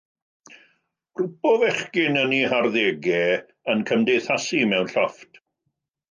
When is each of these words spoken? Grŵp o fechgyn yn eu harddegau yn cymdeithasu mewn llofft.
Grŵp 1.19 1.49
o 1.49 1.51
fechgyn 1.63 2.17
yn 2.21 2.33
eu 2.37 2.49
harddegau 2.53 3.35
yn 3.73 3.83
cymdeithasu 3.91 4.63
mewn 4.73 4.89
llofft. 4.95 5.39